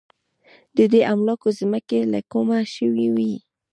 [0.77, 3.33] د دې املاکو ځمکې له کومه شوې وې.